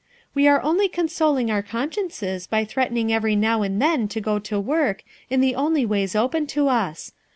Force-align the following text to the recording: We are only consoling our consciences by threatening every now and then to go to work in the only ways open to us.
We 0.33 0.47
are 0.47 0.63
only 0.63 0.89
consoling 0.89 1.51
our 1.51 1.61
consciences 1.61 2.47
by 2.47 2.65
threatening 2.65 3.13
every 3.13 3.35
now 3.35 3.61
and 3.61 3.79
then 3.79 4.07
to 4.07 4.19
go 4.19 4.39
to 4.39 4.59
work 4.59 5.03
in 5.29 5.41
the 5.41 5.53
only 5.53 5.85
ways 5.85 6.15
open 6.15 6.47
to 6.57 6.69
us. 6.69 7.11